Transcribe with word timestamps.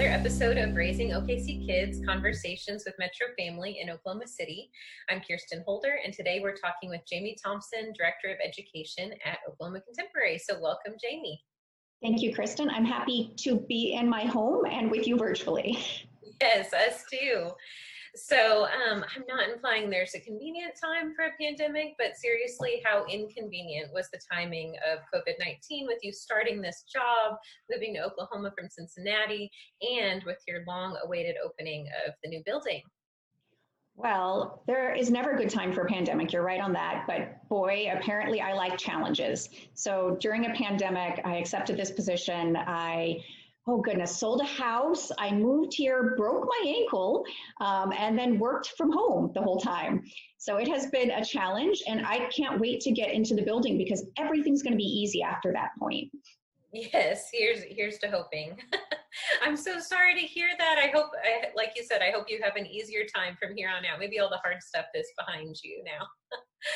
another 0.00 0.14
episode 0.14 0.56
of 0.56 0.74
Raising 0.74 1.10
OKC 1.10 1.66
Kids 1.66 2.00
Conversations 2.06 2.84
with 2.86 2.94
Metro 2.98 3.26
Family 3.38 3.80
in 3.82 3.90
Oklahoma 3.90 4.26
City. 4.26 4.70
I'm 5.10 5.20
Kirsten 5.20 5.62
Holder, 5.66 5.98
and 6.02 6.14
today 6.14 6.40
we're 6.42 6.56
talking 6.56 6.88
with 6.88 7.02
Jaime 7.12 7.36
Thompson, 7.44 7.92
Director 7.94 8.28
of 8.28 8.38
Education 8.42 9.12
at 9.26 9.40
Oklahoma 9.46 9.82
Contemporary. 9.82 10.38
So, 10.38 10.58
welcome, 10.58 10.94
Jaime. 11.04 11.38
Thank 12.00 12.22
you, 12.22 12.34
Kristen. 12.34 12.70
I'm 12.70 12.86
happy 12.86 13.34
to 13.40 13.60
be 13.68 13.92
in 13.92 14.08
my 14.08 14.24
home 14.24 14.64
and 14.64 14.90
with 14.90 15.06
you 15.06 15.18
virtually. 15.18 15.78
Yes, 16.40 16.72
us 16.72 17.04
too. 17.12 17.50
So 18.14 18.66
um, 18.66 19.04
I'm 19.14 19.24
not 19.28 19.48
implying 19.48 19.88
there's 19.88 20.14
a 20.14 20.20
convenient 20.20 20.74
time 20.80 21.14
for 21.14 21.26
a 21.26 21.30
pandemic, 21.40 21.94
but 21.98 22.16
seriously, 22.16 22.82
how 22.84 23.04
inconvenient 23.06 23.92
was 23.92 24.08
the 24.10 24.20
timing 24.32 24.74
of 24.90 24.98
COVID 25.14 25.34
19 25.38 25.86
with 25.86 25.98
you 26.02 26.12
starting 26.12 26.60
this 26.60 26.84
job, 26.92 27.36
moving 27.70 27.94
to 27.94 28.00
Oklahoma 28.00 28.52
from 28.58 28.68
Cincinnati, 28.68 29.50
and 29.82 30.22
with 30.24 30.38
your 30.48 30.64
long 30.66 30.96
awaited 31.04 31.36
opening 31.44 31.86
of 32.06 32.14
the 32.22 32.30
new 32.30 32.42
building? 32.44 32.82
Well, 33.96 34.62
there 34.66 34.94
is 34.94 35.10
never 35.10 35.32
a 35.32 35.36
good 35.36 35.50
time 35.50 35.72
for 35.72 35.82
a 35.82 35.86
pandemic. 35.86 36.32
You're 36.32 36.42
right 36.42 36.60
on 36.60 36.72
that. 36.72 37.04
But 37.06 37.46
boy, 37.48 37.92
apparently 37.92 38.40
I 38.40 38.54
like 38.54 38.78
challenges. 38.78 39.50
So 39.74 40.16
during 40.20 40.46
a 40.46 40.54
pandemic, 40.54 41.20
I 41.24 41.36
accepted 41.36 41.76
this 41.76 41.90
position. 41.90 42.56
I 42.56 43.18
oh 43.66 43.80
goodness, 43.80 44.16
sold 44.16 44.40
a 44.40 44.44
house. 44.44 45.10
I 45.18 45.32
moved 45.32 45.74
here, 45.74 46.14
broke 46.16 46.44
my 46.44 46.68
ankle, 46.68 47.24
um, 47.60 47.92
and 47.96 48.18
then 48.18 48.38
worked 48.38 48.72
from 48.76 48.92
home 48.92 49.30
the 49.34 49.42
whole 49.42 49.60
time. 49.60 50.02
So 50.38 50.56
it 50.56 50.68
has 50.68 50.86
been 50.86 51.10
a 51.10 51.24
challenge, 51.24 51.82
and 51.86 52.06
I 52.06 52.28
can't 52.36 52.60
wait 52.60 52.80
to 52.82 52.90
get 52.90 53.12
into 53.12 53.34
the 53.34 53.42
building 53.42 53.76
because 53.76 54.06
everything's 54.18 54.62
going 54.62 54.72
to 54.72 54.78
be 54.78 54.84
easy 54.84 55.22
after 55.22 55.52
that 55.52 55.70
point. 55.78 56.10
Yes, 56.72 57.28
here's 57.32 57.64
here's 57.64 57.98
to 57.98 58.08
hoping. 58.08 58.56
I'm 59.42 59.56
so 59.56 59.80
sorry 59.80 60.14
to 60.14 60.20
hear 60.20 60.48
that. 60.56 60.78
I 60.78 60.88
hope, 60.96 61.10
like 61.56 61.72
you 61.76 61.82
said, 61.82 62.00
I 62.00 62.12
hope 62.12 62.26
you 62.28 62.40
have 62.42 62.54
an 62.54 62.66
easier 62.66 63.04
time 63.12 63.36
from 63.40 63.56
here 63.56 63.68
on 63.68 63.84
out. 63.84 63.98
Maybe 63.98 64.20
all 64.20 64.30
the 64.30 64.38
hard 64.38 64.62
stuff 64.62 64.86
is 64.94 65.06
behind 65.18 65.56
you 65.64 65.82
now. 65.84 66.06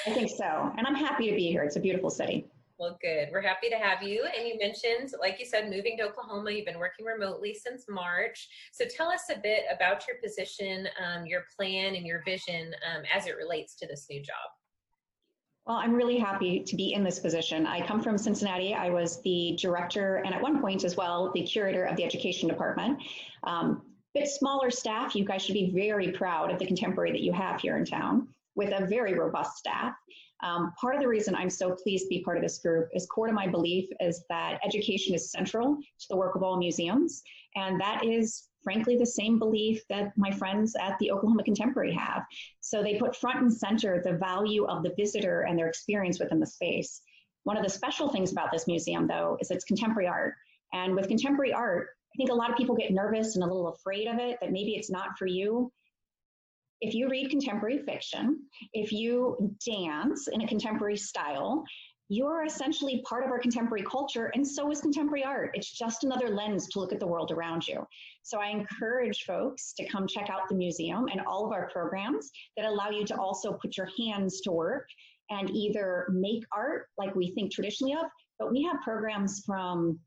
I 0.07 0.11
think 0.15 0.31
so, 0.31 0.73
and 0.77 0.87
I'm 0.87 0.97
happy 0.97 1.31
to 1.31 1.37
be 1.37 1.49
here. 1.49 1.63
It's 1.63 1.77
a 1.77 1.81
beautiful 1.81 2.11
city. 2.11 2.47
Well, 2.85 2.99
good. 3.01 3.31
We're 3.33 3.41
happy 3.41 3.71
to 3.71 3.77
have 3.77 4.03
you. 4.03 4.27
And 4.37 4.47
you 4.47 4.59
mentioned, 4.61 5.11
like 5.19 5.41
you 5.41 5.47
said, 5.47 5.71
moving 5.71 5.97
to 5.97 6.05
Oklahoma. 6.05 6.51
You've 6.51 6.67
been 6.67 6.79
working 6.79 7.07
remotely 7.07 7.55
since 7.55 7.87
March. 7.89 8.47
So 8.75 8.85
tell 8.85 9.09
us 9.09 9.23
a 9.35 9.41
bit 9.41 9.63
about 9.75 10.07
your 10.07 10.19
position, 10.23 10.87
um, 11.03 11.25
your 11.25 11.45
plan, 11.57 11.95
and 11.95 12.05
your 12.05 12.23
vision 12.27 12.75
um, 12.95 13.05
as 13.11 13.27
it 13.27 13.39
relates 13.39 13.75
to 13.77 13.87
this 13.87 14.05
new 14.11 14.21
job. 14.21 14.37
Well, 15.65 15.79
I'm 15.79 15.95
really 15.95 16.19
happy 16.19 16.63
to 16.63 16.77
be 16.77 16.93
in 16.93 17.03
this 17.03 17.19
position. 17.19 17.67
I 17.67 17.87
come 17.87 18.03
from 18.03 18.19
Cincinnati. 18.19 18.75
I 18.75 18.91
was 18.91 19.23
the 19.23 19.57
director 19.59 20.17
and 20.17 20.35
at 20.35 20.43
one 20.43 20.61
point 20.61 20.85
as 20.85 20.95
well, 20.95 21.33
the 21.33 21.43
curator 21.43 21.85
of 21.85 21.97
the 21.97 22.05
education 22.05 22.51
department. 22.51 22.99
Um, 23.45 23.81
bit 24.13 24.29
smaller 24.29 24.71
staff. 24.71 25.17
You 25.17 25.25
guys 25.25 25.43
should 25.43 25.55
be 25.55 25.71
very 25.71 26.13
proud 26.13 26.53
of 26.53 26.59
the 26.59 26.67
contemporary 26.67 27.13
that 27.13 27.23
you 27.23 27.33
have 27.33 27.63
here 27.63 27.79
in 27.79 27.87
town 27.87 28.29
with 28.55 28.75
a 28.79 28.85
very 28.85 29.15
robust 29.15 29.57
staff. 29.57 29.95
Um, 30.43 30.73
part 30.81 30.95
of 30.95 31.01
the 31.01 31.09
reason 31.09 31.35
I'm 31.35 31.51
so 31.51 31.75
pleased 31.75 32.05
to 32.05 32.09
be 32.09 32.23
part 32.23 32.37
of 32.37 32.43
this 32.43 32.59
group 32.59 32.89
is 32.93 33.07
core 33.07 33.29
to 33.29 33.33
my 33.33 33.47
belief 33.47 33.89
is 34.01 34.25
that 34.29 34.59
education 34.65 35.15
is 35.15 35.31
central 35.31 35.77
to 35.77 36.07
the 36.11 36.17
work 36.17 36.35
of 36.35 36.43
all 36.43 36.59
museums. 36.59 37.23
And 37.57 37.81
that 37.81 38.05
is 38.05 38.49
frankly 38.63 38.97
the 38.97 39.07
same 39.07 39.39
belief 39.39 39.83
that 39.89 40.13
my 40.17 40.31
friends 40.31 40.75
at 40.81 40.99
the 40.99 41.11
Oklahoma 41.13 41.45
Contemporary 41.45 41.93
have. 41.95 42.25
So 42.61 42.83
they 42.83 42.99
put 42.99 43.17
front 43.17 43.41
and 43.41 43.53
center 43.53 44.03
the 44.03 44.15
value 44.15 44.65
of 44.65 44.83
the 44.83 44.95
visitor 44.97 45.43
and 45.43 45.59
their 45.59 45.69
experience 45.69 46.19
within 46.19 46.41
the 46.41 46.47
space. 46.47 47.03
One 47.45 47.57
of 47.57 47.63
the 47.63 47.71
special 47.71 48.09
things 48.09 48.33
about 48.33 48.51
this 48.51 48.67
museum, 48.67 49.07
though, 49.07 49.37
is 49.41 49.51
it's 49.51 49.65
contemporary 49.65 50.09
art. 50.09 50.35
And 50.73 50.95
with 50.95 51.09
contemporary 51.09 51.53
art, 51.53 51.89
I 52.15 52.17
think 52.17 52.31
a 52.31 52.35
lot 52.35 52.51
of 52.51 52.57
people 52.57 52.75
get 52.75 52.91
nervous 52.91 53.35
and 53.35 53.45
a 53.45 53.47
little 53.47 53.69
afraid 53.69 54.09
of 54.09 54.19
it, 54.19 54.39
that 54.41 54.51
maybe 54.51 54.73
it's 54.77 54.91
not 54.91 55.19
for 55.19 55.27
you 55.27 55.71
if 56.81 56.95
you 56.95 57.09
read 57.09 57.31
contemporary 57.31 57.79
fiction, 57.79 58.41
if 58.73 58.93
you 58.93 59.55
dance 59.67 60.29
in 60.29 60.43
a 60.43 60.49
contemporary 60.49 60.97
style, 60.97 61.65
you're 62.09 62.45
essentially 62.45 63.03
part 63.09 63.25
of 63.25 63.31
our 63.31 63.39
contemporary 63.39 63.85
culture, 63.85 64.31
and 64.35 64.47
so 64.47 64.71
is 64.71 64.81
contemporary 64.81 65.25
art. 65.25 65.53
It's 65.55 65.71
just 65.71 66.05
another 66.05 66.29
lens 66.29 66.69
to 66.69 66.79
look 66.79 66.93
at 66.93 67.01
the 67.01 67.07
world 67.07 67.31
around 67.31 67.67
you. 67.67 67.87
So 68.23 68.39
I 68.39 68.49
encourage 68.49 69.25
folks 69.27 69.73
to 69.75 69.89
come 69.89 70.07
check 70.07 70.29
out 70.31 70.49
the 70.49 70.55
museum 70.55 71.07
and 71.11 71.23
all 71.27 71.47
of 71.47 71.53
our 71.53 71.71
programs 71.71 72.31
that 72.57 72.67
allow 72.67 72.91
you 72.91 73.05
to 73.07 73.17
also 73.17 73.55
put 73.55 73.77
your 73.77 73.89
hands 73.99 74.43
to 74.43 74.53
work 74.53 74.87
and 75.31 75.49
either 75.51 76.07
make 76.13 76.45
art 76.53 76.89
like 76.99 77.15
we 77.15 77.33
think 77.33 77.53
traditionally 77.53 77.95
of, 77.95 78.07
but 78.39 78.53
we 78.53 78.63
have 78.65 78.83
programs 78.83 79.43
from 79.47 79.99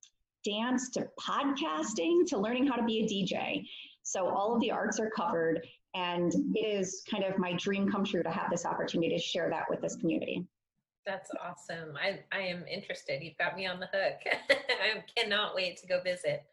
dance 0.46 0.92
to 0.92 1.08
podcasting 1.20 2.26
to 2.28 2.38
learning 2.38 2.68
how 2.68 2.76
to 2.76 2.84
be 2.84 3.00
a 3.00 3.04
DJ. 3.04 3.64
So 4.04 4.30
all 4.30 4.54
of 4.54 4.62
the 4.62 4.72
arts 4.72 5.00
are 5.00 5.10
covered. 5.10 5.66
And 5.98 6.32
it 6.56 6.60
is 6.60 7.02
kind 7.10 7.24
of 7.24 7.40
my 7.40 7.54
dream 7.54 7.90
come 7.90 8.06
true 8.06 8.22
to 8.22 8.30
have 8.30 8.52
this 8.52 8.66
opportunity 8.66 9.16
to 9.16 9.22
share 9.22 9.50
that 9.50 9.66
with 9.68 9.82
this 9.82 9.96
community. 9.96 10.46
That's 11.08 11.32
awesome. 11.42 11.96
I, 11.96 12.20
I 12.38 12.42
am 12.42 12.66
interested. 12.70 13.24
You've 13.24 13.38
got 13.38 13.56
me 13.56 13.66
on 13.66 13.80
the 13.80 13.88
hook. 13.94 14.38
I 14.52 15.04
cannot 15.16 15.56
wait 15.56 15.78
to 15.78 15.88
go 15.88 16.02
visit. 16.04 16.44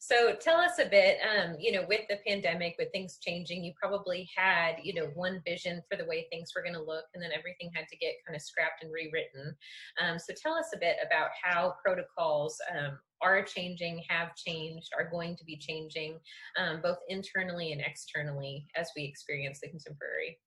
So 0.00 0.34
tell 0.34 0.56
us 0.56 0.80
a 0.80 0.86
bit, 0.86 1.18
um, 1.22 1.54
you 1.60 1.70
know, 1.70 1.84
with 1.88 2.00
the 2.10 2.18
pandemic, 2.26 2.74
with 2.76 2.90
things 2.90 3.18
changing, 3.22 3.62
you 3.62 3.72
probably 3.80 4.28
had, 4.36 4.78
you 4.82 4.92
know, 4.94 5.06
one 5.14 5.40
vision 5.46 5.80
for 5.88 5.96
the 5.96 6.04
way 6.04 6.26
things 6.28 6.50
were 6.54 6.62
going 6.62 6.74
to 6.74 6.82
look, 6.82 7.04
and 7.14 7.22
then 7.22 7.30
everything 7.32 7.70
had 7.72 7.86
to 7.88 7.96
get 7.96 8.14
kind 8.26 8.34
of 8.34 8.42
scrapped 8.42 8.82
and 8.82 8.92
rewritten. 8.92 9.54
Um, 10.02 10.18
so 10.18 10.34
tell 10.34 10.54
us 10.54 10.70
a 10.74 10.78
bit 10.78 10.96
about 11.06 11.28
how 11.40 11.76
protocols 11.84 12.60
um, 12.76 12.98
are 13.22 13.42
changing, 13.42 14.02
have 14.08 14.34
changed, 14.34 14.90
are 14.98 15.08
going 15.10 15.36
to 15.36 15.44
be 15.44 15.56
changing, 15.56 16.18
um, 16.56 16.80
both 16.82 16.98
internally 17.08 17.72
and 17.72 17.80
externally 17.80 18.66
as 18.76 18.90
we 18.96 19.04
experience 19.04 19.60
the 19.60 19.68
contemporary. 19.68 20.38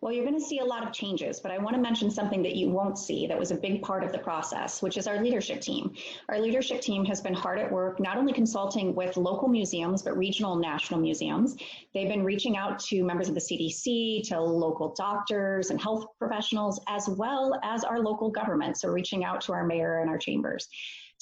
Well, 0.00 0.12
you're 0.12 0.24
going 0.24 0.38
to 0.38 0.44
see 0.44 0.58
a 0.58 0.64
lot 0.64 0.86
of 0.86 0.92
changes, 0.92 1.40
but 1.40 1.52
I 1.52 1.58
want 1.58 1.76
to 1.76 1.82
mention 1.82 2.10
something 2.10 2.42
that 2.42 2.56
you 2.56 2.68
won't 2.68 2.98
see 2.98 3.26
that 3.26 3.38
was 3.38 3.50
a 3.50 3.56
big 3.56 3.82
part 3.82 4.04
of 4.04 4.12
the 4.12 4.18
process, 4.18 4.82
which 4.82 4.96
is 4.96 5.06
our 5.06 5.22
leadership 5.22 5.60
team. 5.60 5.94
Our 6.28 6.40
leadership 6.40 6.80
team 6.80 7.04
has 7.04 7.20
been 7.20 7.34
hard 7.34 7.58
at 7.58 7.70
work, 7.70 8.00
not 8.00 8.16
only 8.16 8.32
consulting 8.32 8.94
with 8.94 9.16
local 9.16 9.48
museums, 9.48 10.02
but 10.02 10.16
regional 10.16 10.52
and 10.52 10.62
national 10.62 11.00
museums. 11.00 11.56
They've 11.94 12.08
been 12.08 12.24
reaching 12.24 12.56
out 12.56 12.78
to 12.86 13.04
members 13.04 13.28
of 13.28 13.34
the 13.34 13.40
CDC, 13.40 14.28
to 14.28 14.40
local 14.40 14.94
doctors 14.96 15.70
and 15.70 15.80
health 15.80 16.06
professionals, 16.18 16.80
as 16.88 17.08
well 17.08 17.58
as 17.62 17.84
our 17.84 18.00
local 18.00 18.30
government. 18.30 18.78
So, 18.78 18.88
reaching 18.88 19.24
out 19.24 19.40
to 19.42 19.52
our 19.52 19.64
mayor 19.64 20.00
and 20.00 20.10
our 20.10 20.18
chambers 20.18 20.68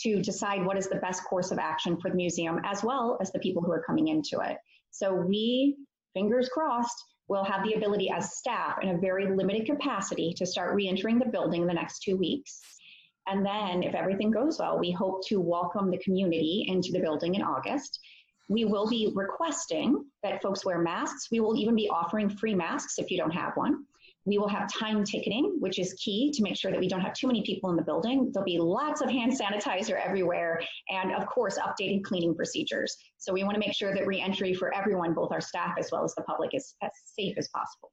to 0.02 0.20
decide 0.20 0.64
what 0.64 0.78
is 0.78 0.88
the 0.88 0.96
best 0.96 1.24
course 1.24 1.50
of 1.50 1.58
action 1.58 1.96
for 2.00 2.10
the 2.10 2.16
museum, 2.16 2.60
as 2.64 2.82
well 2.82 3.18
as 3.20 3.30
the 3.32 3.38
people 3.38 3.62
who 3.62 3.72
are 3.72 3.82
coming 3.82 4.08
into 4.08 4.40
it. 4.40 4.56
So, 4.90 5.14
we, 5.14 5.76
fingers 6.14 6.48
crossed, 6.48 7.04
will 7.28 7.44
have 7.44 7.64
the 7.64 7.74
ability 7.74 8.10
as 8.10 8.36
staff 8.36 8.78
in 8.82 8.88
a 8.90 8.98
very 8.98 9.34
limited 9.34 9.64
capacity 9.64 10.34
to 10.34 10.44
start 10.44 10.74
re-entering 10.74 11.18
the 11.18 11.26
building 11.26 11.62
in 11.62 11.68
the 11.68 11.74
next 11.74 12.00
two 12.00 12.16
weeks. 12.16 12.60
And 13.28 13.46
then 13.46 13.84
if 13.84 13.94
everything 13.94 14.32
goes 14.32 14.58
well, 14.58 14.78
we 14.78 14.90
hope 14.90 15.24
to 15.28 15.40
welcome 15.40 15.90
the 15.90 15.98
community 15.98 16.64
into 16.66 16.90
the 16.90 16.98
building 16.98 17.36
in 17.36 17.42
August. 17.42 18.00
We 18.48 18.64
will 18.64 18.88
be 18.88 19.12
requesting 19.14 20.04
that 20.24 20.42
folks 20.42 20.64
wear 20.64 20.80
masks. 20.80 21.28
We 21.30 21.38
will 21.38 21.56
even 21.56 21.76
be 21.76 21.88
offering 21.88 22.28
free 22.28 22.54
masks 22.54 22.98
if 22.98 23.12
you 23.12 23.16
don't 23.16 23.30
have 23.30 23.52
one. 23.54 23.84
We 24.26 24.38
will 24.38 24.48
have 24.48 24.72
time 24.72 25.02
ticketing, 25.04 25.56
which 25.60 25.78
is 25.78 25.94
key 25.94 26.30
to 26.34 26.42
make 26.42 26.56
sure 26.56 26.70
that 26.70 26.78
we 26.78 26.88
don't 26.88 27.00
have 27.00 27.14
too 27.14 27.26
many 27.26 27.42
people 27.42 27.70
in 27.70 27.76
the 27.76 27.82
building. 27.82 28.30
There'll 28.32 28.44
be 28.44 28.58
lots 28.58 29.00
of 29.00 29.08
hand 29.08 29.32
sanitizer 29.32 29.98
everywhere, 30.04 30.60
and 30.90 31.12
of 31.12 31.26
course, 31.26 31.58
updated 31.58 32.04
cleaning 32.04 32.34
procedures. 32.34 32.96
So 33.18 33.32
we 33.32 33.44
want 33.44 33.54
to 33.54 33.60
make 33.60 33.74
sure 33.74 33.94
that 33.94 34.06
reentry 34.06 34.54
for 34.54 34.74
everyone, 34.74 35.14
both 35.14 35.32
our 35.32 35.40
staff 35.40 35.76
as 35.78 35.90
well 35.90 36.04
as 36.04 36.14
the 36.14 36.22
public, 36.22 36.54
is 36.54 36.74
as 36.82 36.90
safe 37.16 37.36
as 37.38 37.48
possible. 37.48 37.90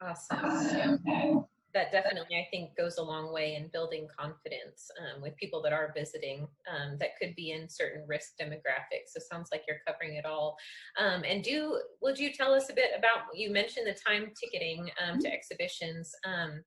Awesome 0.00 1.46
that 1.76 1.92
definitely 1.92 2.36
I 2.36 2.48
think 2.50 2.74
goes 2.74 2.96
a 2.96 3.02
long 3.02 3.34
way 3.34 3.54
in 3.54 3.68
building 3.68 4.08
confidence 4.18 4.90
um, 4.98 5.20
with 5.20 5.36
people 5.36 5.60
that 5.60 5.74
are 5.74 5.92
visiting 5.94 6.48
um, 6.66 6.96
that 7.00 7.18
could 7.20 7.36
be 7.36 7.50
in 7.50 7.68
certain 7.68 8.02
risk 8.08 8.32
demographics. 8.40 9.08
So 9.08 9.20
sounds 9.20 9.50
like 9.52 9.64
you're 9.68 9.82
covering 9.86 10.16
it 10.16 10.24
all. 10.24 10.56
Um, 10.98 11.22
and 11.28 11.44
do 11.44 11.78
would 12.00 12.18
you 12.18 12.32
tell 12.32 12.54
us 12.54 12.70
a 12.70 12.74
bit 12.74 12.92
about 12.98 13.24
you 13.34 13.52
mentioned 13.52 13.86
the 13.86 13.92
time 13.92 14.32
ticketing 14.40 14.88
um, 15.06 15.18
to 15.20 15.30
exhibitions. 15.30 16.14
Um, 16.24 16.64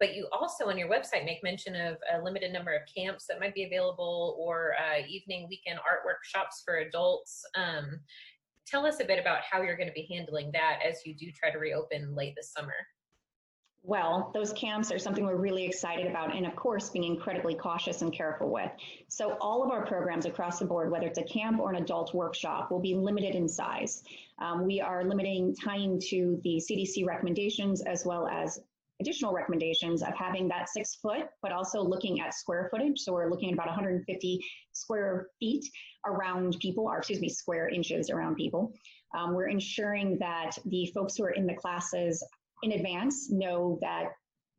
but 0.00 0.14
you 0.14 0.28
also 0.32 0.66
on 0.68 0.78
your 0.78 0.88
website 0.88 1.26
make 1.26 1.42
mention 1.42 1.76
of 1.76 1.98
a 2.14 2.22
limited 2.22 2.50
number 2.50 2.72
of 2.72 2.82
camps 2.96 3.26
that 3.26 3.40
might 3.40 3.54
be 3.54 3.64
available 3.64 4.34
or 4.38 4.74
uh, 4.78 5.04
evening 5.06 5.46
weekend 5.50 5.78
art 5.78 6.00
workshops 6.06 6.62
for 6.64 6.76
adults 6.76 7.44
um, 7.54 8.00
tell 8.66 8.86
us 8.86 9.00
a 9.00 9.04
bit 9.04 9.18
about 9.18 9.40
how 9.42 9.60
you're 9.60 9.76
going 9.76 9.88
to 9.88 9.94
be 9.94 10.08
handling 10.10 10.50
that 10.52 10.78
as 10.88 11.00
you 11.04 11.14
do 11.14 11.26
try 11.32 11.50
to 11.50 11.58
reopen 11.58 12.14
late 12.14 12.34
this 12.36 12.52
summer 12.52 12.74
well, 13.82 14.30
those 14.34 14.52
camps 14.52 14.90
are 14.92 14.98
something 14.98 15.24
we're 15.24 15.36
really 15.36 15.64
excited 15.64 16.06
about, 16.06 16.36
and 16.36 16.44
of 16.44 16.54
course, 16.56 16.90
being 16.90 17.04
incredibly 17.04 17.54
cautious 17.54 18.02
and 18.02 18.12
careful 18.12 18.50
with. 18.50 18.70
So, 19.08 19.36
all 19.40 19.62
of 19.62 19.70
our 19.70 19.86
programs 19.86 20.26
across 20.26 20.58
the 20.58 20.64
board, 20.64 20.90
whether 20.90 21.06
it's 21.06 21.18
a 21.18 21.22
camp 21.22 21.60
or 21.60 21.70
an 21.70 21.82
adult 21.82 22.12
workshop, 22.12 22.70
will 22.70 22.80
be 22.80 22.94
limited 22.94 23.34
in 23.34 23.48
size. 23.48 24.02
Um, 24.40 24.66
we 24.66 24.80
are 24.80 25.04
limiting 25.04 25.54
time 25.54 25.98
to 26.08 26.40
the 26.42 26.56
CDC 26.56 27.06
recommendations 27.06 27.80
as 27.82 28.04
well 28.04 28.26
as 28.26 28.60
additional 29.00 29.32
recommendations 29.32 30.02
of 30.02 30.14
having 30.14 30.48
that 30.48 30.68
six 30.68 30.96
foot, 30.96 31.28
but 31.40 31.52
also 31.52 31.80
looking 31.80 32.20
at 32.20 32.34
square 32.34 32.68
footage. 32.70 32.98
So 32.98 33.12
we're 33.12 33.30
looking 33.30 33.50
at 33.50 33.54
about 33.54 33.68
150 33.68 34.44
square 34.72 35.28
feet 35.38 35.64
around 36.04 36.58
people, 36.60 36.84
or 36.84 36.98
excuse 36.98 37.20
me, 37.20 37.28
square 37.28 37.68
inches 37.68 38.10
around 38.10 38.34
people. 38.34 38.72
Um, 39.16 39.34
we're 39.34 39.48
ensuring 39.48 40.18
that 40.18 40.58
the 40.66 40.86
folks 40.94 41.16
who 41.16 41.24
are 41.24 41.30
in 41.30 41.46
the 41.46 41.54
classes 41.54 42.22
in 42.62 42.72
advance 42.72 43.30
know 43.30 43.78
that 43.80 44.10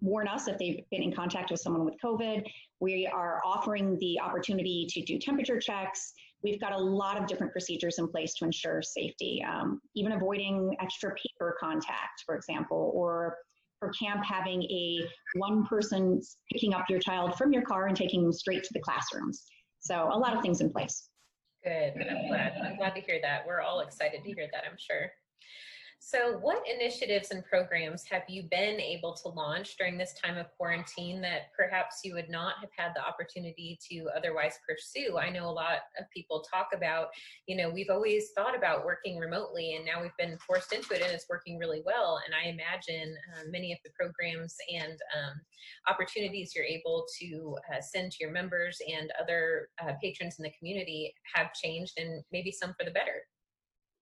warn 0.01 0.27
us 0.27 0.47
if 0.47 0.57
they've 0.57 0.83
been 0.91 1.03
in 1.03 1.13
contact 1.13 1.51
with 1.51 1.59
someone 1.59 1.85
with 1.85 1.95
COVID. 2.03 2.43
We 2.79 3.07
are 3.07 3.41
offering 3.45 3.97
the 3.99 4.19
opportunity 4.19 4.87
to 4.89 5.01
do 5.01 5.19
temperature 5.19 5.59
checks. 5.59 6.13
We've 6.41 6.59
got 6.59 6.71
a 6.71 6.77
lot 6.77 7.17
of 7.17 7.27
different 7.27 7.51
procedures 7.51 7.99
in 7.99 8.07
place 8.07 8.33
to 8.35 8.45
ensure 8.45 8.81
safety, 8.81 9.43
um, 9.45 9.81
even 9.95 10.13
avoiding 10.13 10.75
extra 10.81 11.13
paper 11.15 11.57
contact, 11.59 12.23
for 12.25 12.35
example, 12.35 12.91
or 12.95 13.35
for 13.79 13.89
camp 13.89 14.23
having 14.23 14.63
a 14.63 14.99
one 15.35 15.65
person 15.65 16.21
picking 16.51 16.73
up 16.73 16.85
your 16.89 16.99
child 16.99 17.37
from 17.37 17.51
your 17.51 17.63
car 17.63 17.87
and 17.87 17.97
taking 17.97 18.23
them 18.23 18.33
straight 18.33 18.63
to 18.63 18.69
the 18.73 18.79
classrooms. 18.79 19.45
So 19.79 20.09
a 20.11 20.17
lot 20.17 20.35
of 20.35 20.41
things 20.41 20.61
in 20.61 20.69
place. 20.69 21.09
Good. 21.63 21.93
I'm 22.09 22.27
glad. 22.27 22.53
I'm 22.63 22.77
glad 22.77 22.95
to 22.95 23.01
hear 23.01 23.19
that. 23.21 23.45
We're 23.45 23.61
all 23.61 23.81
excited 23.81 24.23
to 24.23 24.31
hear 24.31 24.47
that, 24.51 24.63
I'm 24.69 24.77
sure. 24.77 25.11
So, 26.01 26.37
what 26.39 26.63
initiatives 26.67 27.31
and 27.31 27.43
programs 27.45 28.05
have 28.09 28.23
you 28.29 28.43
been 28.49 28.79
able 28.79 29.13
to 29.15 29.27
launch 29.27 29.75
during 29.77 29.97
this 29.97 30.13
time 30.13 30.37
of 30.37 30.47
quarantine 30.57 31.21
that 31.21 31.51
perhaps 31.55 31.99
you 32.05 32.13
would 32.13 32.29
not 32.29 32.55
have 32.61 32.69
had 32.75 32.93
the 32.95 33.05
opportunity 33.05 33.77
to 33.91 34.07
otherwise 34.15 34.57
pursue? 34.67 35.17
I 35.17 35.29
know 35.29 35.47
a 35.47 35.51
lot 35.51 35.79
of 35.99 36.05
people 36.15 36.41
talk 36.49 36.69
about, 36.73 37.09
you 37.47 37.57
know, 37.57 37.69
we've 37.69 37.89
always 37.89 38.29
thought 38.35 38.57
about 38.57 38.85
working 38.85 39.19
remotely 39.19 39.75
and 39.75 39.85
now 39.85 40.01
we've 40.01 40.17
been 40.17 40.37
forced 40.39 40.71
into 40.71 40.95
it 40.95 41.01
and 41.01 41.11
it's 41.11 41.27
working 41.29 41.59
really 41.59 41.83
well. 41.85 42.21
And 42.25 42.33
I 42.33 42.47
imagine 42.47 43.15
uh, 43.35 43.43
many 43.51 43.73
of 43.73 43.79
the 43.83 43.91
programs 43.91 44.55
and 44.73 44.93
um, 44.93 45.33
opportunities 45.89 46.53
you're 46.55 46.63
able 46.63 47.05
to 47.19 47.57
uh, 47.71 47.81
send 47.81 48.13
to 48.13 48.17
your 48.21 48.31
members 48.31 48.79
and 48.87 49.11
other 49.21 49.67
uh, 49.83 49.91
patrons 50.01 50.37
in 50.39 50.43
the 50.43 50.53
community 50.57 51.13
have 51.35 51.53
changed 51.53 51.93
and 51.97 52.23
maybe 52.31 52.51
some 52.51 52.73
for 52.79 52.85
the 52.85 52.91
better. 52.91 53.25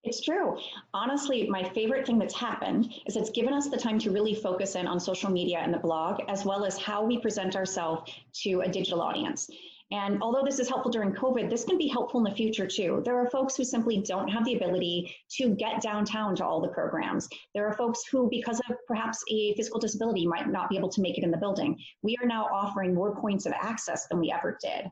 It's 0.04 0.20
true. 0.20 0.56
Honestly, 0.94 1.48
my 1.48 1.68
favorite 1.70 2.06
thing 2.06 2.18
that's 2.18 2.34
happened 2.34 2.92
is 3.06 3.16
it's 3.16 3.30
given 3.30 3.52
us 3.52 3.68
the 3.68 3.76
time 3.76 3.98
to 3.98 4.10
really 4.10 4.34
focus 4.34 4.74
in 4.76 4.86
on 4.86 5.00
social 5.00 5.30
media 5.30 5.58
and 5.58 5.74
the 5.74 5.78
blog, 5.78 6.20
as 6.28 6.44
well 6.44 6.64
as 6.64 6.78
how 6.78 7.04
we 7.04 7.18
present 7.18 7.56
ourselves 7.56 8.12
to 8.42 8.60
a 8.60 8.68
digital 8.68 9.02
audience. 9.02 9.50
And 9.90 10.22
although 10.22 10.44
this 10.44 10.60
is 10.60 10.68
helpful 10.68 10.92
during 10.92 11.12
COVID, 11.12 11.48
this 11.48 11.64
can 11.64 11.78
be 11.78 11.88
helpful 11.88 12.20
in 12.20 12.24
the 12.24 12.36
future 12.36 12.66
too. 12.66 13.00
There 13.04 13.18
are 13.18 13.30
folks 13.30 13.56
who 13.56 13.64
simply 13.64 14.02
don't 14.02 14.28
have 14.28 14.44
the 14.44 14.54
ability 14.54 15.14
to 15.38 15.54
get 15.54 15.80
downtown 15.80 16.36
to 16.36 16.44
all 16.44 16.60
the 16.60 16.68
programs. 16.68 17.26
There 17.54 17.66
are 17.66 17.72
folks 17.72 18.02
who, 18.10 18.28
because 18.28 18.60
of 18.68 18.76
perhaps 18.86 19.24
a 19.30 19.54
physical 19.54 19.80
disability, 19.80 20.26
might 20.26 20.48
not 20.48 20.68
be 20.68 20.76
able 20.76 20.90
to 20.90 21.00
make 21.00 21.16
it 21.16 21.24
in 21.24 21.30
the 21.30 21.38
building. 21.38 21.78
We 22.02 22.16
are 22.22 22.26
now 22.26 22.48
offering 22.52 22.94
more 22.94 23.16
points 23.16 23.46
of 23.46 23.52
access 23.54 24.06
than 24.08 24.20
we 24.20 24.30
ever 24.30 24.58
did. 24.62 24.90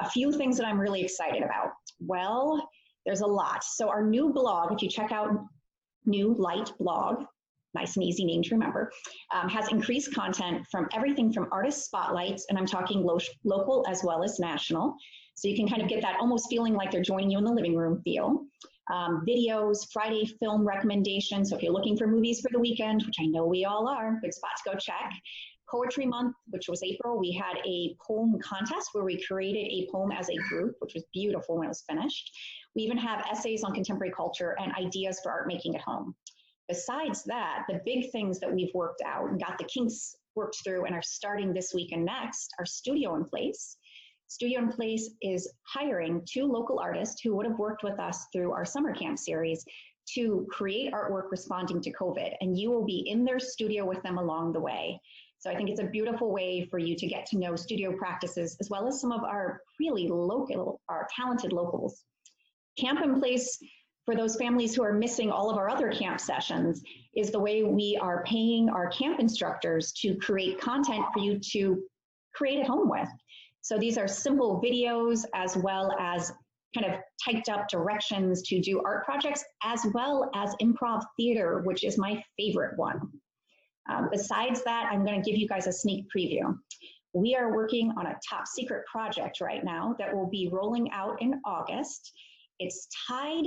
A 0.00 0.08
few 0.08 0.32
things 0.32 0.56
that 0.56 0.66
I'm 0.66 0.80
really 0.80 1.02
excited 1.02 1.42
about. 1.42 1.72
Well, 2.00 2.68
there's 3.08 3.22
a 3.22 3.26
lot. 3.26 3.64
So 3.64 3.88
our 3.88 4.04
new 4.04 4.34
blog, 4.34 4.70
if 4.70 4.82
you 4.82 4.88
check 4.90 5.12
out 5.12 5.30
New 6.04 6.34
Light 6.34 6.70
Blog, 6.78 7.24
nice 7.72 7.96
and 7.96 8.04
easy 8.04 8.22
name 8.22 8.42
to 8.42 8.50
remember, 8.54 8.92
um, 9.32 9.48
has 9.48 9.68
increased 9.68 10.14
content 10.14 10.66
from 10.70 10.88
everything 10.94 11.32
from 11.32 11.48
artist 11.50 11.86
spotlights, 11.86 12.44
and 12.50 12.58
I'm 12.58 12.66
talking 12.66 13.02
lo- 13.02 13.18
local 13.44 13.82
as 13.88 14.04
well 14.04 14.22
as 14.22 14.38
national. 14.38 14.94
So 15.36 15.48
you 15.48 15.56
can 15.56 15.66
kind 15.66 15.80
of 15.80 15.88
get 15.88 16.02
that 16.02 16.16
almost 16.20 16.50
feeling 16.50 16.74
like 16.74 16.90
they're 16.90 17.00
joining 17.00 17.30
you 17.30 17.38
in 17.38 17.44
the 17.44 17.50
living 17.50 17.74
room 17.74 18.02
feel. 18.04 18.44
Um, 18.92 19.24
videos, 19.26 19.90
Friday 19.90 20.26
film 20.38 20.66
recommendations. 20.66 21.48
So 21.48 21.56
if 21.56 21.62
you're 21.62 21.72
looking 21.72 21.96
for 21.96 22.06
movies 22.06 22.42
for 22.42 22.50
the 22.52 22.60
weekend, 22.60 23.04
which 23.06 23.16
I 23.18 23.24
know 23.24 23.46
we 23.46 23.64
all 23.64 23.88
are, 23.88 24.18
good 24.20 24.34
spot 24.34 24.50
to 24.64 24.72
go 24.72 24.78
check. 24.78 25.12
Poetry 25.70 26.06
Month, 26.06 26.34
which 26.48 26.68
was 26.68 26.82
April, 26.82 27.18
we 27.18 27.32
had 27.32 27.58
a 27.66 27.94
poem 28.06 28.38
contest 28.40 28.90
where 28.92 29.04
we 29.04 29.22
created 29.22 29.70
a 29.70 29.88
poem 29.92 30.12
as 30.12 30.30
a 30.30 30.48
group, 30.48 30.76
which 30.78 30.94
was 30.94 31.04
beautiful 31.12 31.56
when 31.56 31.66
it 31.66 31.68
was 31.68 31.84
finished. 31.88 32.30
We 32.74 32.82
even 32.82 32.96
have 32.96 33.26
essays 33.30 33.62
on 33.64 33.74
contemporary 33.74 34.12
culture 34.12 34.56
and 34.58 34.72
ideas 34.74 35.20
for 35.22 35.30
art 35.30 35.46
making 35.46 35.74
at 35.74 35.82
home. 35.82 36.14
Besides 36.68 37.22
that, 37.24 37.64
the 37.68 37.80
big 37.84 38.10
things 38.10 38.40
that 38.40 38.52
we've 38.52 38.72
worked 38.74 39.02
out 39.04 39.28
and 39.28 39.40
got 39.40 39.58
the 39.58 39.64
kinks 39.64 40.16
worked 40.34 40.56
through 40.64 40.84
and 40.86 40.94
are 40.94 41.02
starting 41.02 41.52
this 41.52 41.72
week 41.74 41.92
and 41.92 42.04
next 42.04 42.50
are 42.58 42.66
Studio 42.66 43.14
in 43.16 43.24
Place. 43.24 43.76
Studio 44.28 44.60
in 44.60 44.68
Place 44.70 45.10
is 45.22 45.52
hiring 45.66 46.22
two 46.30 46.44
local 46.44 46.78
artists 46.78 47.20
who 47.22 47.34
would 47.34 47.46
have 47.46 47.58
worked 47.58 47.82
with 47.82 47.98
us 47.98 48.26
through 48.32 48.52
our 48.52 48.64
summer 48.64 48.94
camp 48.94 49.18
series 49.18 49.64
to 50.14 50.46
create 50.50 50.92
artwork 50.92 51.30
responding 51.30 51.80
to 51.82 51.92
COVID, 51.92 52.34
and 52.40 52.58
you 52.58 52.70
will 52.70 52.84
be 52.84 53.04
in 53.06 53.24
their 53.24 53.38
studio 53.38 53.84
with 53.84 54.02
them 54.02 54.18
along 54.18 54.52
the 54.52 54.60
way. 54.60 55.00
So 55.40 55.50
I 55.50 55.56
think 55.56 55.70
it's 55.70 55.80
a 55.80 55.84
beautiful 55.84 56.32
way 56.32 56.66
for 56.70 56.78
you 56.78 56.96
to 56.96 57.06
get 57.06 57.26
to 57.26 57.38
know 57.38 57.54
studio 57.54 57.96
practices 57.96 58.56
as 58.60 58.68
well 58.70 58.88
as 58.88 59.00
some 59.00 59.12
of 59.12 59.22
our 59.22 59.60
really 59.78 60.08
local, 60.08 60.80
our 60.88 61.06
talented 61.14 61.52
locals. 61.52 62.04
Camp 62.78 63.02
in 63.02 63.20
Place 63.20 63.58
for 64.04 64.16
those 64.16 64.36
families 64.36 64.74
who 64.74 64.82
are 64.82 64.92
missing 64.92 65.30
all 65.30 65.50
of 65.50 65.56
our 65.56 65.68
other 65.68 65.92
camp 65.92 66.18
sessions 66.18 66.82
is 67.14 67.30
the 67.30 67.38
way 67.38 67.62
we 67.62 67.98
are 68.00 68.24
paying 68.24 68.68
our 68.68 68.88
camp 68.88 69.20
instructors 69.20 69.92
to 69.92 70.16
create 70.16 70.60
content 70.60 71.04
for 71.12 71.20
you 71.20 71.38
to 71.52 71.82
create 72.34 72.60
at 72.60 72.66
home 72.66 72.88
with. 72.88 73.08
So 73.60 73.78
these 73.78 73.98
are 73.98 74.08
simple 74.08 74.62
videos 74.64 75.24
as 75.34 75.56
well 75.56 75.94
as 76.00 76.32
kind 76.74 76.92
of 76.92 77.00
typed 77.24 77.48
up 77.48 77.68
directions 77.68 78.42
to 78.42 78.60
do 78.60 78.82
art 78.84 79.04
projects 79.04 79.44
as 79.62 79.86
well 79.92 80.30
as 80.34 80.54
improv 80.62 81.02
theater, 81.16 81.60
which 81.64 81.84
is 81.84 81.98
my 81.98 82.22
favorite 82.36 82.78
one. 82.78 83.00
Um, 83.88 84.08
besides 84.10 84.62
that, 84.64 84.88
I'm 84.90 85.04
going 85.04 85.20
to 85.20 85.30
give 85.30 85.38
you 85.38 85.48
guys 85.48 85.66
a 85.66 85.72
sneak 85.72 86.06
preview. 86.14 86.56
We 87.14 87.34
are 87.34 87.54
working 87.54 87.92
on 87.96 88.06
a 88.06 88.18
top 88.28 88.46
secret 88.46 88.84
project 88.86 89.40
right 89.40 89.64
now 89.64 89.94
that 89.98 90.14
will 90.14 90.28
be 90.28 90.50
rolling 90.52 90.90
out 90.92 91.20
in 91.22 91.40
August. 91.44 92.12
It's 92.58 92.86
tied 93.08 93.44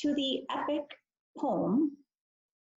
to 0.00 0.14
the 0.14 0.40
epic 0.50 0.82
poem, 1.38 1.92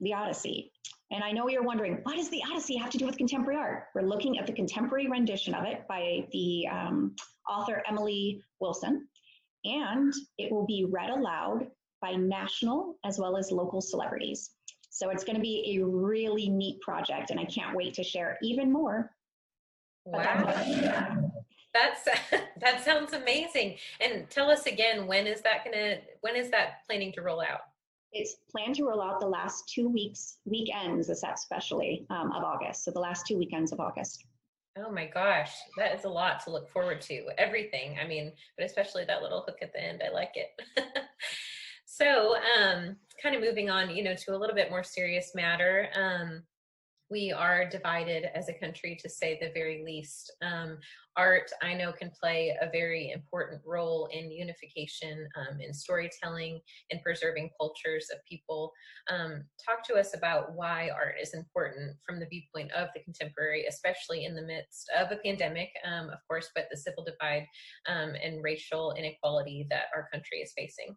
The 0.02 0.14
Odyssey. 0.14 0.72
And 1.12 1.24
I 1.24 1.32
know 1.32 1.48
you're 1.48 1.64
wondering, 1.64 2.00
what 2.04 2.18
does 2.18 2.30
the 2.30 2.44
Odyssey 2.52 2.76
have 2.76 2.90
to 2.90 2.98
do 2.98 3.06
with 3.06 3.18
contemporary 3.18 3.58
art? 3.58 3.86
We're 3.96 4.02
looking 4.02 4.38
at 4.38 4.46
the 4.46 4.54
contemporary 4.54 5.08
rendition 5.08 5.54
of 5.54 5.66
it 5.66 5.88
by 5.88 6.28
the 6.34 6.68
um, 6.70 7.16
author 7.50 7.82
Emily 7.88 8.42
Wilson, 8.60 9.08
and 9.64 10.14
it 10.38 10.52
will 10.52 10.66
be 10.66 10.86
read 10.90 11.10
aloud 11.10 11.68
by 12.02 12.12
national 12.12 12.96
as 13.06 13.18
well 13.18 13.38
as 13.38 13.52
local 13.52 13.80
celebrities. 13.80 14.52
So 14.98 15.12
it's 15.12 15.24
going 15.24 15.36
to 15.36 15.42
be 15.42 15.78
a 15.78 15.86
really 15.86 16.50
neat 16.50 16.82
project, 16.82 17.30
and 17.30 17.40
I 17.40 17.46
can't 17.46 17.76
wait 17.76 17.94
to 17.94 18.04
share 18.04 18.40
even 18.42 18.74
more. 18.74 19.12
Wow. 20.06 21.32
That's 21.72 22.08
that 22.62 22.84
sounds 22.84 23.14
amazing. 23.14 23.76
And 24.00 24.28
tell 24.32 24.50
us 24.50 24.66
again, 24.66 25.06
when 25.06 25.28
is 25.28 25.42
that 25.42 25.64
gonna 25.64 25.98
when 26.22 26.36
is 26.36 26.50
that 26.50 26.84
planning 26.88 27.12
to 27.14 27.22
roll 27.22 27.42
out? 27.42 27.60
It's 28.12 28.38
planned 28.50 28.74
to 28.78 28.86
roll 28.86 29.00
out 29.00 29.20
the 29.20 29.28
last 29.28 29.70
two 29.70 29.88
weeks, 29.88 30.38
weekends, 30.46 31.10
especially 31.10 32.08
um, 32.10 32.32
of 32.32 32.44
August. 32.44 32.84
So 32.84 32.90
the 32.90 33.00
last 33.00 33.28
two 33.28 33.38
weekends 33.38 33.72
of 33.72 33.80
August. 33.80 34.26
Oh 34.80 34.92
my 34.92 35.06
gosh, 35.06 35.52
that 35.78 35.94
is 35.94 36.06
a 36.06 36.10
lot 36.10 36.44
to 36.46 36.50
look 36.50 36.70
forward 36.70 37.02
to. 37.02 37.28
Everything. 37.38 37.98
I 38.04 38.08
mean, 38.08 38.32
but 38.58 38.66
especially 38.66 39.06
that 39.06 39.22
little 39.22 39.42
hook 39.42 39.60
at 39.62 39.74
the 39.74 39.84
end. 39.84 40.02
I 40.04 40.12
like 40.12 40.34
it. 40.34 40.60
so, 41.86 42.36
um, 42.60 42.96
kind 43.22 43.36
of 43.36 43.42
moving 43.42 43.70
on, 43.70 43.96
you 43.96 44.04
know, 44.04 44.16
to 44.16 44.36
a 44.36 44.38
little 44.38 44.56
bit 44.56 44.70
more 44.70 44.84
serious 44.84 45.32
matter. 45.36 45.90
Um, 45.96 46.44
we 47.10 47.32
are 47.32 47.70
divided 47.70 48.26
as 48.36 48.50
a 48.50 48.54
country, 48.54 48.98
to 49.02 49.10
say 49.10 49.38
the 49.40 49.52
very 49.54 49.82
least. 49.86 50.32
Um, 50.42 50.78
art, 51.16 51.50
I 51.64 51.74
know, 51.74 51.94
can 51.94 52.12
play 52.12 52.56
a 52.62 52.70
very 52.70 53.12
important 53.12 53.62
role 53.66 54.10
in 54.12 54.32
unification, 54.32 55.28
um, 55.38 55.62
in 55.62 55.74
storytelling, 55.74 56.60
in 56.90 57.00
preserving 57.00 57.50
cultures 57.60 58.08
of 58.14 58.20
people. 58.30 58.74
Um, 59.10 59.46
talk 59.66 59.84
to 59.88 59.96
us 59.96 60.16
about 60.16 60.54
why 60.54 60.90
art 60.90 61.16
is 61.22 61.34
important 61.34 61.96
from 62.06 62.20
the 62.20 62.28
viewpoint 62.28 62.72
of 62.74 62.90
the 62.94 63.02
contemporary, 63.02 63.66
especially 63.68 64.26
in 64.26 64.36
the 64.36 64.42
midst 64.42 64.90
of 64.98 65.12
a 65.12 65.18
pandemic, 65.24 65.70
um, 65.86 66.10
of 66.10 66.20
course, 66.28 66.50
but 66.54 66.68
the 66.70 66.78
civil 66.78 67.06
divide 67.06 67.48
um, 67.88 68.14
and 68.22 68.44
racial 68.44 68.94
inequality 68.98 69.66
that 69.70 69.86
our 69.96 70.08
country 70.12 70.40
is 70.40 70.52
facing. 70.58 70.96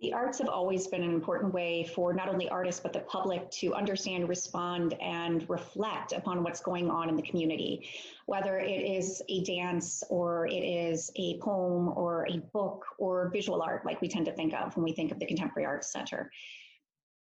The 0.00 0.14
arts 0.14 0.38
have 0.38 0.48
always 0.48 0.86
been 0.86 1.02
an 1.02 1.12
important 1.12 1.52
way 1.52 1.84
for 1.84 2.14
not 2.14 2.28
only 2.28 2.48
artists, 2.48 2.80
but 2.80 2.94
the 2.94 3.00
public 3.00 3.50
to 3.50 3.74
understand, 3.74 4.30
respond, 4.30 4.94
and 4.94 5.48
reflect 5.50 6.12
upon 6.12 6.42
what's 6.42 6.60
going 6.60 6.90
on 6.90 7.10
in 7.10 7.16
the 7.16 7.22
community. 7.22 7.86
Whether 8.24 8.58
it 8.58 8.80
is 8.80 9.20
a 9.28 9.42
dance 9.42 10.02
or 10.08 10.46
it 10.46 10.64
is 10.64 11.10
a 11.16 11.38
poem 11.40 11.88
or 11.88 12.26
a 12.30 12.38
book 12.38 12.86
or 12.96 13.28
visual 13.28 13.60
art, 13.60 13.84
like 13.84 14.00
we 14.00 14.08
tend 14.08 14.24
to 14.24 14.32
think 14.32 14.54
of 14.54 14.74
when 14.74 14.84
we 14.84 14.92
think 14.92 15.12
of 15.12 15.18
the 15.18 15.26
Contemporary 15.26 15.66
Arts 15.66 15.92
Center. 15.92 16.30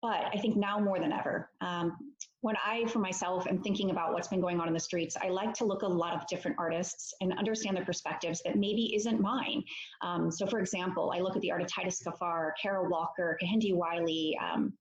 But 0.03 0.25
I 0.35 0.39
think 0.39 0.57
now 0.57 0.81
more 0.81 0.99
than 0.99 1.13
ever, 1.13 1.49
um, 1.61 1.97
when 2.41 2.57
I, 2.57 2.87
for 2.87 2.99
myself, 2.99 3.47
am 3.47 3.63
thinking 3.63 3.93
about 3.93 4.13
what's 4.13 4.27
been 4.27 4.41
going 4.41 4.61
on 4.61 4.67
in 4.67 4.75
the 4.75 4.81
streets, 4.81 5.17
I 5.17 5.29
like 5.29 5.55
to 5.55 5.65
look 5.65 5.83
a 5.83 5.87
lot 5.87 6.15
of 6.15 6.27
different 6.27 6.57
artists 6.59 7.15
and 7.21 7.33
understand 7.39 7.77
their 7.77 7.85
perspectives 7.85 8.43
that 8.45 8.57
maybe 8.57 8.97
isn't 8.97 9.21
mine. 9.21 9.63
Um, 10.01 10.29
so, 10.29 10.45
for 10.47 10.59
example, 10.59 11.13
I 11.15 11.21
look 11.21 11.37
at 11.37 11.43
the 11.43 11.53
art 11.53 11.63
of 11.63 11.69
Titus 11.69 12.03
Kaphar, 12.05 12.51
Kara 12.61 12.89
Walker, 12.89 13.39
Kehinde 13.41 13.75
Wiley, 13.75 14.37
um, 14.43 14.73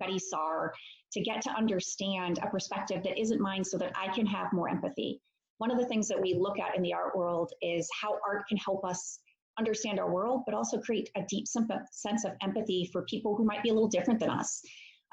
Betty 0.00 0.18
Saar 0.18 0.74
to 1.12 1.20
get 1.20 1.42
to 1.42 1.50
understand 1.50 2.40
a 2.42 2.50
perspective 2.50 3.04
that 3.04 3.18
isn't 3.18 3.40
mine 3.40 3.62
so 3.62 3.78
that 3.78 3.92
I 3.96 4.12
can 4.12 4.26
have 4.26 4.52
more 4.52 4.68
empathy. 4.68 5.20
One 5.58 5.70
of 5.70 5.78
the 5.78 5.86
things 5.86 6.08
that 6.08 6.20
we 6.20 6.34
look 6.34 6.58
at 6.58 6.76
in 6.76 6.82
the 6.82 6.92
art 6.92 7.16
world 7.16 7.52
is 7.62 7.88
how 7.98 8.18
art 8.26 8.46
can 8.48 8.58
help 8.58 8.84
us 8.84 9.20
understand 9.58 9.98
our 9.98 10.10
world, 10.10 10.42
but 10.46 10.54
also 10.54 10.78
create 10.78 11.10
a 11.16 11.22
deep 11.28 11.46
sense 11.48 12.24
of 12.24 12.32
empathy 12.42 12.88
for 12.92 13.02
people 13.02 13.36
who 13.36 13.44
might 13.44 13.62
be 13.62 13.70
a 13.70 13.72
little 13.72 13.88
different 13.88 14.20
than 14.20 14.30
us. 14.30 14.62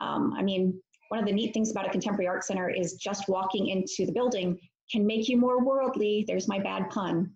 Um, 0.02 0.34
I 0.38 0.42
mean, 0.42 0.80
one 1.10 1.20
of 1.20 1.26
the 1.26 1.32
neat 1.32 1.54
things 1.54 1.72
about 1.72 1.88
a 1.88 1.92
contemporary 1.92 2.28
art 2.28 2.44
center 2.44 2.70
is 2.70 2.94
just 2.94 3.30
walking 3.30 3.68
into 3.68 4.06
the 4.06 4.12
building 4.12 4.58
can 4.92 5.06
make 5.06 5.30
you 5.30 5.38
more 5.38 5.64
worldly. 5.64 6.26
There's 6.28 6.48
my 6.48 6.60
bad 6.60 6.90
pun. 6.90 7.32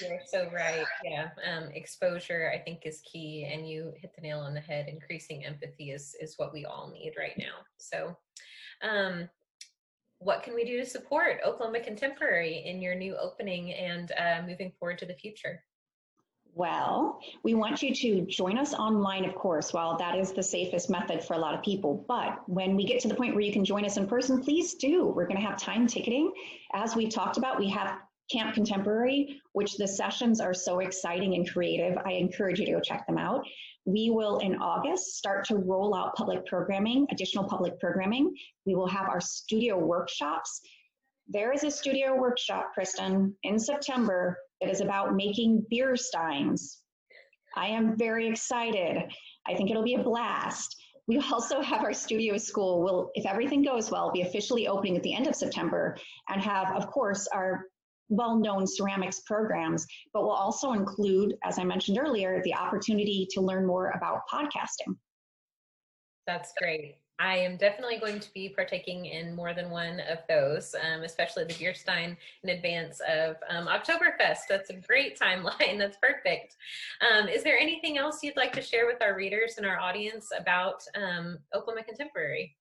You're 0.00 0.20
so 0.26 0.50
right. 0.52 0.84
Yeah. 1.04 1.28
Um, 1.50 1.70
exposure, 1.74 2.52
I 2.54 2.58
think, 2.58 2.82
is 2.84 3.00
key. 3.00 3.48
And 3.52 3.68
you 3.68 3.92
hit 3.96 4.12
the 4.14 4.22
nail 4.22 4.40
on 4.40 4.54
the 4.54 4.60
head. 4.60 4.88
Increasing 4.88 5.44
empathy 5.44 5.90
is, 5.90 6.14
is 6.20 6.34
what 6.36 6.52
we 6.52 6.64
all 6.64 6.90
need 6.92 7.14
right 7.18 7.36
now. 7.38 7.64
So, 7.78 8.16
um, 8.82 9.28
what 10.24 10.42
can 10.42 10.54
we 10.54 10.64
do 10.64 10.78
to 10.78 10.86
support 10.86 11.40
Oklahoma 11.44 11.80
Contemporary 11.80 12.64
in 12.66 12.80
your 12.80 12.94
new 12.94 13.16
opening 13.16 13.72
and 13.72 14.12
uh, 14.18 14.42
moving 14.46 14.72
forward 14.78 14.98
to 14.98 15.06
the 15.06 15.14
future? 15.14 15.62
Well, 16.54 17.20
we 17.42 17.54
want 17.54 17.82
you 17.82 17.94
to 17.94 18.26
join 18.26 18.58
us 18.58 18.74
online, 18.74 19.24
of 19.24 19.34
course, 19.34 19.72
while 19.72 19.96
that 19.96 20.16
is 20.16 20.32
the 20.32 20.42
safest 20.42 20.90
method 20.90 21.24
for 21.24 21.32
a 21.32 21.38
lot 21.38 21.54
of 21.54 21.62
people. 21.62 22.04
But 22.06 22.46
when 22.46 22.76
we 22.76 22.84
get 22.84 23.00
to 23.00 23.08
the 23.08 23.14
point 23.14 23.34
where 23.34 23.42
you 23.42 23.52
can 23.52 23.64
join 23.64 23.86
us 23.86 23.96
in 23.96 24.06
person, 24.06 24.42
please 24.42 24.74
do. 24.74 25.06
We're 25.06 25.26
going 25.26 25.40
to 25.40 25.46
have 25.46 25.58
time 25.58 25.86
ticketing. 25.86 26.30
As 26.74 26.94
we 26.94 27.08
talked 27.08 27.38
about, 27.38 27.58
we 27.58 27.70
have 27.70 27.96
Camp 28.32 28.54
Contemporary, 28.54 29.40
which 29.52 29.76
the 29.76 29.86
sessions 29.86 30.40
are 30.40 30.54
so 30.54 30.80
exciting 30.80 31.34
and 31.34 31.48
creative. 31.48 31.98
I 32.04 32.12
encourage 32.12 32.58
you 32.58 32.66
to 32.66 32.72
go 32.72 32.80
check 32.80 33.06
them 33.06 33.18
out. 33.18 33.44
We 33.84 34.10
will, 34.10 34.38
in 34.38 34.56
August, 34.56 35.16
start 35.16 35.44
to 35.46 35.56
roll 35.56 35.94
out 35.94 36.14
public 36.14 36.46
programming, 36.46 37.06
additional 37.10 37.44
public 37.44 37.78
programming. 37.78 38.34
We 38.64 38.74
will 38.74 38.88
have 38.88 39.08
our 39.08 39.20
studio 39.20 39.76
workshops. 39.78 40.60
There 41.28 41.52
is 41.52 41.64
a 41.64 41.70
studio 41.70 42.16
workshop, 42.16 42.72
Kristen, 42.74 43.36
in 43.42 43.58
September 43.58 44.38
it 44.62 44.70
is 44.70 44.80
about 44.80 45.16
making 45.16 45.66
beer 45.68 45.96
steins. 45.96 46.78
I 47.56 47.66
am 47.66 47.98
very 47.98 48.28
excited. 48.28 49.12
I 49.46 49.54
think 49.54 49.70
it'll 49.70 49.82
be 49.82 49.94
a 49.94 50.02
blast. 50.02 50.76
We 51.08 51.18
also 51.18 51.60
have 51.70 51.82
our 51.82 51.92
studio 51.92 52.38
school 52.38 52.80
will, 52.80 53.10
if 53.14 53.26
everything 53.26 53.62
goes 53.62 53.90
well, 53.90 54.12
be 54.12 54.22
officially 54.22 54.68
opening 54.68 54.96
at 54.96 55.02
the 55.02 55.14
end 55.14 55.26
of 55.26 55.34
September 55.34 55.96
and 56.28 56.40
have, 56.40 56.70
of 56.76 56.86
course, 56.86 57.26
our 57.26 57.66
well-known 58.08 58.66
ceramics 58.66 59.20
programs, 59.20 59.86
but 60.12 60.22
will 60.22 60.30
also 60.30 60.72
include, 60.72 61.36
as 61.44 61.58
I 61.58 61.64
mentioned 61.64 61.98
earlier, 61.98 62.40
the 62.44 62.54
opportunity 62.54 63.26
to 63.30 63.40
learn 63.40 63.66
more 63.66 63.90
about 63.90 64.22
podcasting. 64.30 64.96
That's 66.26 66.52
great. 66.58 66.96
I 67.18 67.36
am 67.36 67.56
definitely 67.56 67.98
going 67.98 68.18
to 68.18 68.32
be 68.32 68.48
partaking 68.48 69.06
in 69.06 69.34
more 69.34 69.54
than 69.54 69.70
one 69.70 70.00
of 70.10 70.18
those, 70.28 70.74
um, 70.74 71.02
especially 71.02 71.44
the 71.44 71.54
beer 71.54 71.72
stein 71.72 72.16
in 72.42 72.50
advance 72.50 73.00
of 73.08 73.36
um, 73.48 73.68
Oktoberfest. 73.68 74.40
That's 74.48 74.70
a 74.70 74.74
great 74.74 75.18
timeline. 75.18 75.78
That's 75.78 75.96
perfect. 76.02 76.56
Um, 77.00 77.28
is 77.28 77.44
there 77.44 77.58
anything 77.58 77.96
else 77.96 78.22
you'd 78.22 78.36
like 78.36 78.52
to 78.54 78.62
share 78.62 78.86
with 78.86 79.00
our 79.02 79.14
readers 79.14 79.54
and 79.56 79.66
our 79.66 79.78
audience 79.78 80.32
about 80.36 80.82
um, 80.96 81.38
Oklahoma 81.54 81.84
Contemporary? 81.84 82.56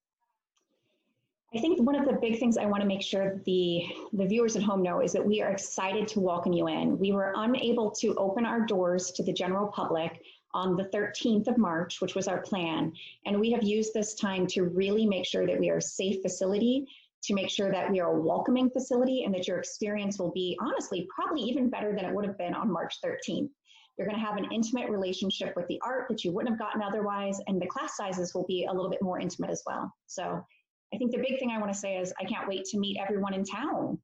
I 1.53 1.59
think 1.59 1.81
one 1.81 1.95
of 1.95 2.05
the 2.05 2.13
big 2.13 2.39
things 2.39 2.57
I 2.57 2.65
want 2.65 2.81
to 2.81 2.87
make 2.87 3.01
sure 3.01 3.41
the, 3.45 3.85
the 4.13 4.25
viewers 4.25 4.55
at 4.55 4.63
home 4.63 4.81
know 4.81 5.01
is 5.01 5.11
that 5.11 5.25
we 5.25 5.41
are 5.41 5.51
excited 5.51 6.07
to 6.09 6.21
welcome 6.21 6.53
you 6.53 6.69
in. 6.69 6.97
We 6.97 7.11
were 7.11 7.33
unable 7.35 7.91
to 7.91 8.15
open 8.15 8.45
our 8.45 8.61
doors 8.65 9.11
to 9.11 9.23
the 9.23 9.33
general 9.33 9.67
public 9.67 10.21
on 10.53 10.77
the 10.77 10.85
13th 10.85 11.47
of 11.47 11.57
March, 11.57 11.99
which 11.99 12.15
was 12.15 12.29
our 12.29 12.39
plan. 12.41 12.93
And 13.25 13.37
we 13.37 13.51
have 13.51 13.63
used 13.63 13.93
this 13.93 14.15
time 14.15 14.47
to 14.47 14.63
really 14.63 15.05
make 15.05 15.25
sure 15.25 15.45
that 15.45 15.59
we 15.59 15.69
are 15.69 15.77
a 15.77 15.81
safe 15.81 16.21
facility, 16.21 16.87
to 17.23 17.33
make 17.33 17.49
sure 17.49 17.69
that 17.69 17.91
we 17.91 17.99
are 17.99 18.15
a 18.15 18.21
welcoming 18.21 18.69
facility, 18.69 19.25
and 19.25 19.33
that 19.35 19.45
your 19.45 19.59
experience 19.59 20.19
will 20.19 20.31
be, 20.31 20.57
honestly, 20.61 21.05
probably 21.13 21.41
even 21.41 21.69
better 21.69 21.93
than 21.93 22.05
it 22.05 22.15
would 22.15 22.25
have 22.25 22.37
been 22.37 22.53
on 22.53 22.71
March 22.71 22.95
13th. 23.03 23.49
You're 23.97 24.07
going 24.07 24.19
to 24.19 24.25
have 24.25 24.37
an 24.37 24.49
intimate 24.53 24.89
relationship 24.89 25.53
with 25.57 25.67
the 25.67 25.81
art 25.83 26.07
that 26.07 26.23
you 26.23 26.31
wouldn't 26.31 26.53
have 26.53 26.59
gotten 26.59 26.81
otherwise, 26.81 27.39
and 27.47 27.61
the 27.61 27.67
class 27.67 27.97
sizes 27.97 28.33
will 28.33 28.45
be 28.47 28.65
a 28.69 28.73
little 28.73 28.89
bit 28.89 29.01
more 29.01 29.19
intimate 29.19 29.49
as 29.49 29.63
well. 29.65 29.93
So 30.07 30.45
I 30.93 30.97
think 30.97 31.11
the 31.11 31.17
big 31.17 31.39
thing 31.39 31.51
I 31.51 31.59
want 31.59 31.71
to 31.71 31.77
say 31.77 31.97
is 31.97 32.13
I 32.19 32.25
can't 32.25 32.47
wait 32.47 32.65
to 32.65 32.79
meet 32.79 32.97
everyone 32.99 33.33
in 33.33 33.43
town. 33.43 33.99